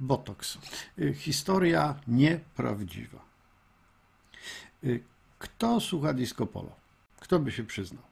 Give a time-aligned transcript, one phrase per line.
[0.00, 0.58] Botoks.
[0.98, 3.18] Y, Historia nieprawdziwa.
[4.84, 5.00] Y,
[5.38, 6.70] Kto słucha disco polo?
[7.20, 8.02] Kto by się przyznał?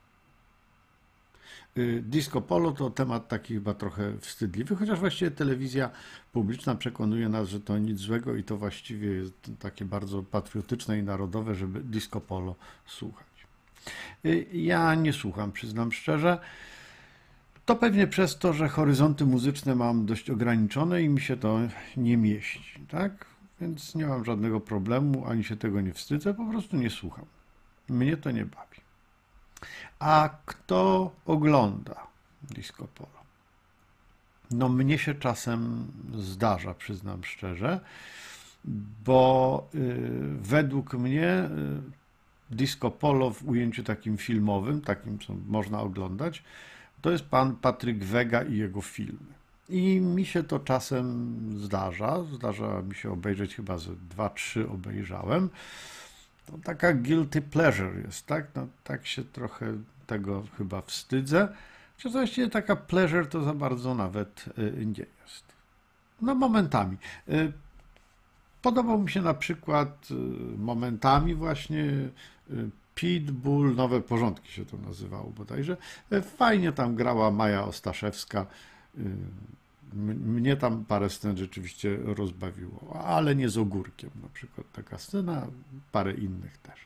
[1.79, 5.91] Y, Disco polo to temat taki chyba trochę wstydliwy, chociaż właściwie telewizja
[6.33, 11.03] publiczna przekonuje nas, że to nic złego i to właściwie jest takie bardzo patriotyczne i
[11.03, 12.55] narodowe, żeby disco polo
[12.87, 13.27] słuchać.
[14.53, 16.39] Ja nie słucham, przyznam szczerze.
[17.67, 21.59] To pewnie przez to, że horyzonty muzyczne mam dość ograniczone i mi się to
[21.97, 23.27] nie mieści, tak?
[23.61, 27.25] Więc nie mam żadnego problemu, ani się tego nie wstydzę, po prostu nie słucham.
[27.89, 28.81] Mnie to nie bawi.
[29.99, 32.07] A kto ogląda
[32.43, 33.11] disco polo?
[34.51, 37.81] No mnie się czasem zdarza, przyznam szczerze,
[39.05, 39.99] bo y,
[40.41, 41.49] według mnie
[42.51, 46.43] y, disco polo w ujęciu takim filmowym, takim co można oglądać,
[47.07, 49.35] to jest pan Patryk Wega i jego filmy.
[49.69, 52.25] I mi się to czasem zdarza.
[52.35, 55.51] Zdarza mi się obejrzeć, chyba ze dwa, trzy obejrzałem.
[56.47, 58.47] To taka guilty pleasure jest, tak?
[58.55, 59.67] No, tak się trochę
[60.07, 61.49] tego chyba wstydzę.
[61.97, 65.45] Czy właściwie taka pleasure to za bardzo nawet y, nie jest.
[66.23, 66.97] No momentami.
[67.29, 67.53] Y,
[68.63, 70.15] Podobał mi się na przykład y,
[70.59, 71.85] momentami właśnie
[73.01, 75.77] Pitbull, Nowe Porządki się to nazywało bodajże.
[76.13, 78.47] Y, Fajnie tam grała Maja Ostaszewska.
[78.99, 79.31] M-
[80.27, 85.47] Mnie tam parę scen rzeczywiście rozbawiło, ale nie z ogórkiem na przykład taka scena,
[85.93, 86.81] parę innych też.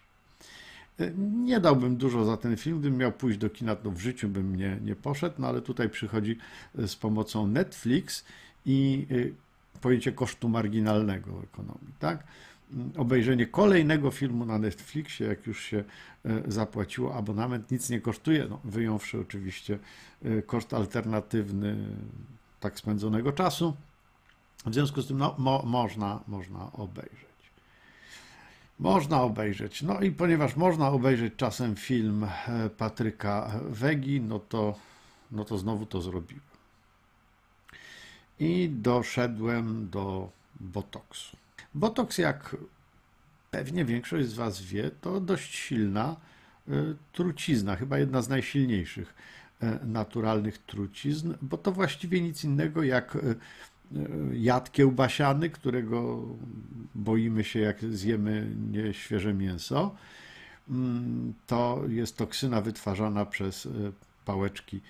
[1.00, 4.28] Y, Nie dałbym dużo za ten film, gdybym miał pójść do kina, to w życiu
[4.28, 6.36] bym nie, nie poszedł, no ale tutaj przychodzi
[6.74, 8.24] z pomocą Netflix
[8.66, 9.06] i
[9.80, 12.24] pojęcie kosztu marginalnego ekonomii, tak?
[12.98, 15.84] Obejrzenie kolejnego filmu na Netflixie, jak już się
[16.24, 19.78] e, zapłaciło abonament, nic nie kosztuje, no, wyjąwszy oczywiście
[20.24, 21.76] e, koszt alternatywny
[22.60, 23.76] tak spędzonego czasu.
[24.66, 27.30] W związku z tym no, mo, można, można obejrzeć.
[28.78, 29.82] Można obejrzeć.
[29.82, 34.74] No i ponieważ można obejrzeć czasem film e, Patryka Wegi, no to,
[35.32, 36.50] no to znowu to zrobiłem.
[38.38, 40.30] I doszedłem do
[40.60, 41.36] botoksu.
[41.74, 42.56] Botoks, jak
[43.50, 46.16] pewnie większość z Was wie, to dość silna
[46.68, 46.72] y,
[47.12, 49.14] trucizna, chyba jedna z najsilniejszych
[49.62, 53.36] y, naturalnych trucizn, bo to właściwie nic innego jak y,
[54.32, 56.22] jad kiełbasiany, którego
[56.94, 59.94] boimy się, jak zjemy nieświeże mięso.
[60.70, 63.68] Mm, To jest toksyna wytwarzana przez
[64.24, 64.80] pałeczki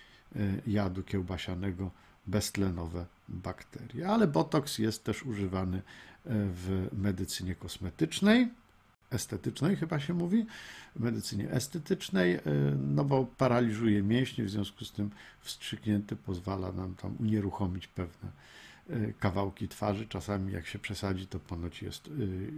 [0.67, 1.91] jadu kiełbasianego,
[2.27, 4.09] beztlenowe bakterie.
[4.09, 5.83] Ale botoks jest też używany y,
[6.27, 8.49] w medycynie kosmetycznej,
[9.11, 10.47] estetycznej chyba się mówi,
[10.97, 12.41] w medycynie estetycznej, y,
[12.79, 15.11] no bo paraliżuje mięśnie, w związku z tym
[15.41, 18.31] wstrzyknięty pozwala nam tam unieruchomić pewne
[18.91, 20.07] y, kawałki twarzy.
[20.07, 22.11] Czasami jak się przesadzi, to ponoć jest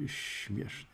[0.06, 0.91] śmiesznie.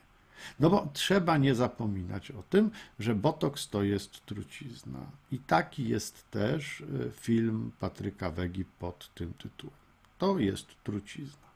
[0.61, 5.01] No bo trzeba nie zapominać o tym, że botoks to jest trucizna.
[5.33, 9.77] I taki jest też y, film Patryka Wegi pod tym tytułem.
[10.19, 11.49] To jest trucizna.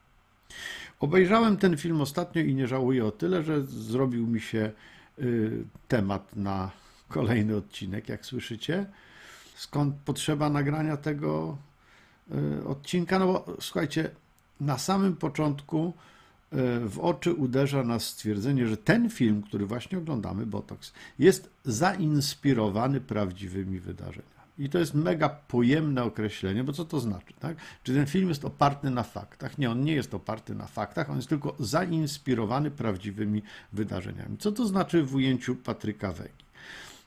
[1.00, 4.72] Obejrzałem ten film ostatnio i nie żałuję o tyle, że zrobił mi się
[5.18, 6.70] y, temat na
[7.08, 8.86] kolejny odcinek, jak słyszycie.
[9.54, 11.58] Skąd potrzeba nagrania tego
[12.60, 13.18] y, odcinka?
[13.18, 14.10] No bo słuchajcie,
[14.60, 15.92] na samym początku
[16.86, 23.80] w oczy uderza nas stwierdzenie, że ten film, który właśnie oglądamy, Botox, jest zainspirowany prawdziwymi
[23.80, 24.32] wydarzeniami.
[24.58, 27.32] I to jest mega pojemne określenie, bo co to znaczy?
[27.40, 27.56] Tak?
[27.82, 29.58] Czy ten film jest oparty na faktach?
[29.58, 33.42] Nie, on nie jest oparty na faktach, on jest tylko zainspirowany prawdziwymi
[33.72, 34.38] wydarzeniami.
[34.38, 36.44] Co to znaczy w ujęciu Patryka Wegi?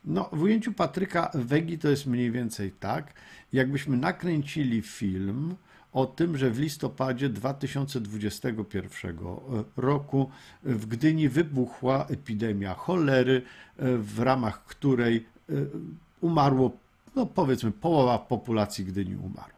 [0.06, 3.14] No, w ujęciu Patryka Wegi to jest mniej więcej tak,
[3.54, 5.56] jakbyśmy nakręcili film
[5.96, 9.18] o tym, że w listopadzie 2021
[9.78, 10.30] roku
[10.64, 13.42] w Gdyni wybuchła epidemia cholery,
[13.98, 15.54] w ramach której e,
[16.22, 16.72] umarło,
[17.16, 19.55] no powiedzmy, połowa populacji Gdyni umarła.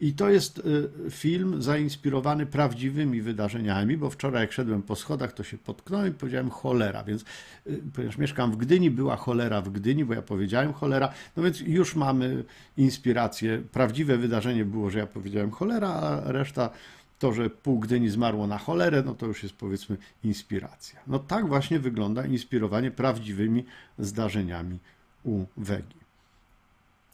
[0.00, 5.44] I to jest y, film zainspirowany prawdziwymi wydarzeniami, bo wczoraj jak szedłem po schodach, to
[5.44, 7.24] się potknąłem i powiedziałem cholera, więc
[7.66, 11.60] y, ponieważ mieszkam w Gdyni, była cholera w Gdyni, bo ja powiedziałem cholera, no więc
[11.60, 12.44] już mamy
[12.76, 13.62] inspirację.
[13.72, 16.70] Prawdziwe wydarzenie było, że ja powiedziałem cholera, a reszta
[17.18, 21.00] to, że pół Gdyni zmarło na cholerę, no to już jest powiedzmy inspiracja.
[21.06, 23.64] No tak właśnie wygląda inspirowanie prawdziwymi
[23.98, 24.78] zdarzeniami
[25.24, 26.05] u Wegi.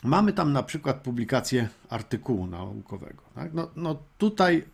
[0.02, 3.22] Mamy tam na przykład publikację artykułu naukowego.
[3.34, 3.54] Tak?
[3.54, 4.64] No, no tutaj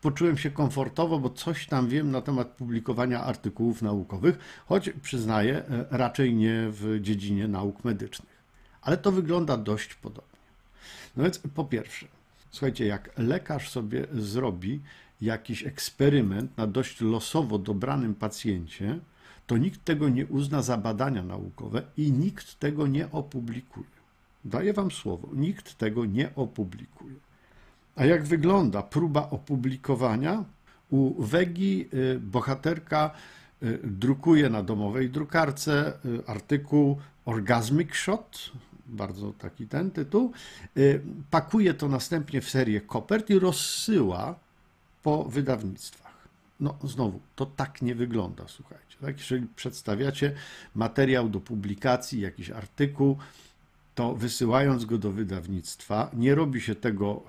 [0.00, 5.86] poczułem się komfortowo, bo coś tam wiem na temat publikowania artykułów naukowych, choć przyznaję, e,
[5.90, 8.42] raczej nie w dziedzinie nauk medycznych.
[8.82, 10.32] Ale to wygląda dość podobnie.
[11.16, 12.06] No więc po pierwsze,
[12.52, 14.80] Słuchajcie, jak lekarz sobie zrobi
[15.20, 18.98] jakiś eksperyment na dość losowo dobranym pacjencie,
[19.46, 24.01] to nikt tego nie uzna za badania naukowe i nikt tego nie opublikuje.
[24.44, 27.14] Daję wam słowo, nikt tego nie opublikuje.
[27.96, 30.44] A jak wygląda próba opublikowania?
[30.90, 33.10] U Wegi y, bohaterka
[33.62, 38.52] y, drukuje na domowej drukarce y, artykuł Orgasmic Shot,
[38.86, 40.32] bardzo taki ten tytuł,
[41.30, 44.34] pakuje to następnie w serię kopert i rozsyła
[45.02, 46.28] po wydawnictwach.
[46.60, 48.96] No znowu, to tak nie wygląda, słuchajcie.
[49.00, 49.18] Tak?
[49.18, 50.32] Jeżeli przedstawiacie
[50.74, 53.16] materiał do publikacji, jakiś artykuł,
[53.94, 57.22] to wysyłając go do wydawnictwa, nie robi się tego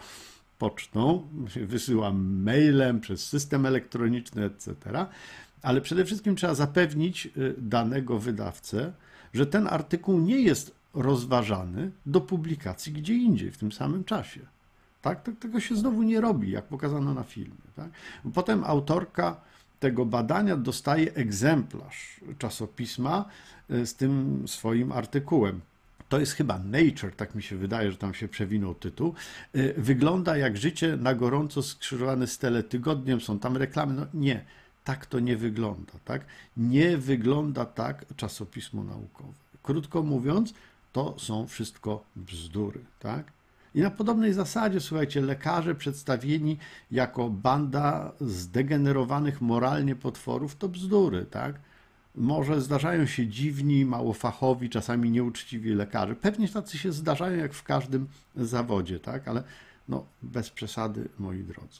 [0.59, 4.75] pocztą, wysyła mailem, przez system elektroniczny, etc.
[5.61, 8.93] Ale przede wszystkim trzeba zapewnić y, danego wydawcę,
[9.33, 14.39] że ten artykuł nie jest rozważany do publikacji gdzie indziej w tym samym czasie.
[15.01, 15.29] Tak?
[15.39, 17.67] Tego się znowu nie robi, jak pokazano na filmie.
[17.75, 17.89] Tak?
[18.33, 19.41] Potem autorka
[19.79, 23.25] tego badania dostaje egzemplarz czasopisma
[23.71, 25.61] y, z tym swoim artykułem
[26.13, 29.13] to jest chyba Nature, tak mi się wydaje, że tam się przewinął tytuł,
[29.55, 33.93] y, wygląda jak życie na gorąco skrzyżowane z teletygodniem, są tam reklamy.
[33.93, 34.45] No nie,
[34.83, 35.93] tak to nie wygląda.
[36.05, 36.25] Tak?
[36.57, 39.33] Nie wygląda tak czasopismo naukowe.
[39.63, 40.53] Krótko mówiąc,
[40.91, 42.79] to są wszystko bzdury.
[42.99, 43.31] Tak?
[43.75, 46.57] I na podobnej zasadzie, słuchajcie, lekarze przedstawieni
[46.91, 51.55] jako banda zdegenerowanych moralnie potworów to bzdury, tak?
[52.15, 56.15] Może zdarzają się dziwni, małofachowi, czasami nieuczciwi lekarze.
[56.15, 59.27] Pewnie tacy się zdarzają jak w każdym zawodzie, tak?
[59.27, 59.43] ale
[59.89, 61.79] no, bez przesady, moi drodzy.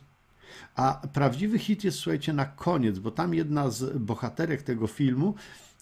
[0.75, 5.35] A prawdziwy hit jest, słuchajcie, na koniec, bo tam jedna z bohaterek tego filmu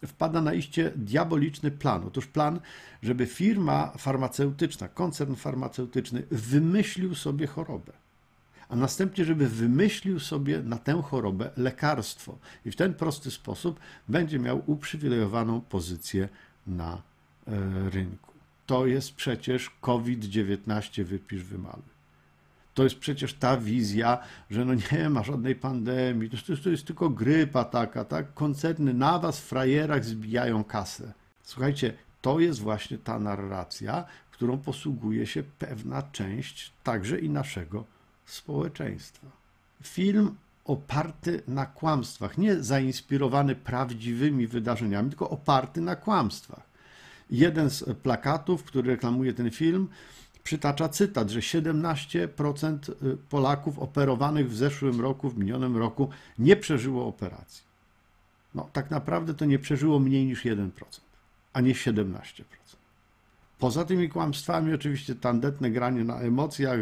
[0.05, 2.03] wpada na iście diaboliczny plan.
[2.07, 2.59] Otóż plan,
[3.03, 7.93] żeby firma farmaceutyczna, koncern farmaceutyczny wymyślił sobie chorobę
[8.71, 12.37] a następnie, żeby wymyślił sobie na tę chorobę lekarstwo.
[12.65, 16.29] I w ten prosty sposób będzie miał uprzywilejowaną pozycję
[16.67, 16.93] na
[17.47, 17.51] e,
[17.89, 18.33] rynku.
[18.65, 21.91] To jest przecież COVID-19, wypisz, wymaluj.
[22.73, 24.19] To jest przecież ta wizja,
[24.51, 28.33] że no nie ma żadnej pandemii, to jest, to jest tylko grypa taka, tak?
[28.33, 31.13] Koncerny na was, frajerach, zbijają kasę.
[31.43, 38.00] Słuchajcie, to jest właśnie ta narracja, którą posługuje się pewna część także i naszego
[38.31, 39.27] społeczeństwa.
[39.83, 40.35] Film
[40.65, 46.63] oparty na kłamstwach, nie zainspirowany prawdziwymi wydarzeniami, tylko oparty na kłamstwach.
[47.29, 49.87] Jeden z plakatów, który reklamuje ten film,
[50.43, 52.77] przytacza cytat, że 17%
[53.29, 57.63] Polaków operowanych w zeszłym roku, w minionym roku, nie przeżyło operacji.
[58.55, 60.69] No, tak naprawdę to nie przeżyło mniej niż 1%,
[61.53, 62.43] a nie 17%.
[63.61, 66.79] Poza tymi kłamstwami, oczywiście tandetne granie na emocjach,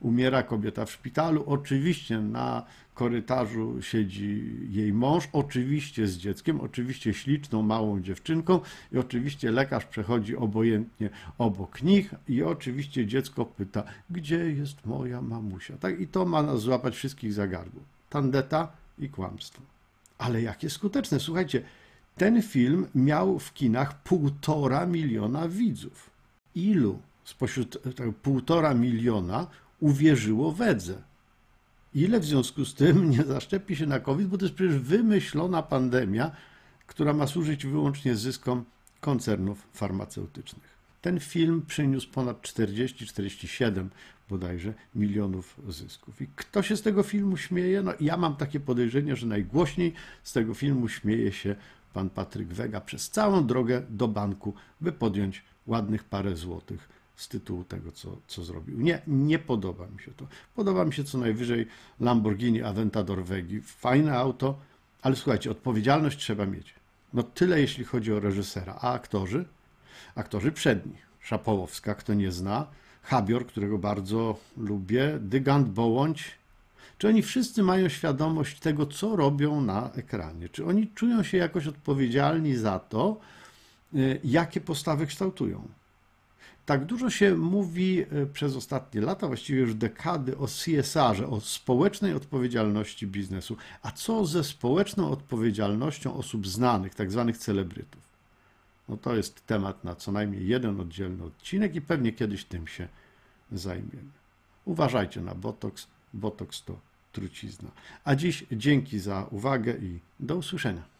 [0.00, 2.62] umiera kobieta w szpitalu, oczywiście na
[2.94, 8.60] korytarzu siedzi jej mąż, oczywiście z dzieckiem, oczywiście śliczną, małą dziewczynką
[8.92, 15.76] i oczywiście lekarz przechodzi obojętnie obok nich i oczywiście dziecko pyta, gdzie jest moja mamusia?
[15.76, 16.00] Tak?
[16.00, 17.82] I to ma nas złapać wszystkich za gardło.
[18.10, 19.62] Tandeta i kłamstwo.
[20.18, 21.20] Ale jakie skuteczne.
[21.20, 21.62] Słuchajcie,
[22.16, 26.10] ten film miał w kinach półtora miliona widzów.
[26.54, 29.46] Ilu spośród tego półtora miliona
[29.80, 31.02] uwierzyło wedze?
[31.94, 35.62] Ile w związku z tym nie zaszczepi się na COVID, bo to jest przecież wymyślona
[35.62, 36.30] pandemia,
[36.86, 38.64] która ma służyć wyłącznie zyskom
[39.00, 40.74] koncernów farmaceutycznych.
[41.02, 43.88] Ten film przyniósł ponad 40-47
[44.30, 46.22] bodajże milionów zysków.
[46.22, 47.82] I kto się z tego filmu śmieje?
[47.82, 49.92] No ja mam takie podejrzenie, że najgłośniej
[50.22, 51.56] z tego filmu śmieje się
[51.94, 57.64] pan Patryk Wega przez całą drogę do banku, by podjąć ładnych parę złotych z tytułu
[57.64, 58.80] tego, co, co zrobił.
[58.80, 60.26] Nie, nie podoba mi się to.
[60.54, 61.66] Podoba mi się co najwyżej
[62.00, 63.60] Lamborghini Aventador Vegi.
[63.60, 64.58] Fajne auto,
[65.02, 66.74] ale słuchajcie, odpowiedzialność trzeba mieć.
[67.12, 68.78] No tyle, jeśli chodzi o reżysera.
[68.80, 69.44] A aktorzy?
[70.14, 70.96] Aktorzy przedni.
[71.20, 72.66] Szapołowska, kto nie zna.
[73.02, 75.18] Habior, którego bardzo lubię.
[75.20, 76.30] Dygant Bołądź,
[76.98, 80.48] czy oni wszyscy mają świadomość tego, co robią na ekranie?
[80.48, 83.20] Czy oni czują się jakoś odpowiedzialni za to,
[83.94, 85.68] y, jakie postawy kształtują?
[86.66, 92.14] Tak dużo się mówi y, przez ostatnie lata, właściwie już dekady, o CSR-ze, o społecznej
[92.14, 93.56] odpowiedzialności biznesu.
[93.82, 98.02] A co ze społeczną odpowiedzialnością osób znanych, tak zwanych celebrytów?
[98.88, 102.88] No to jest temat na co najmniej jeden oddzielny odcinek i pewnie kiedyś tym się
[103.52, 104.10] zajmiemy.
[104.64, 105.86] Uważajcie na botoks.
[106.14, 106.78] Botoks to
[107.12, 107.70] trucizna.
[108.04, 110.93] A dziś dzięki za uwagę i do usłyszenia.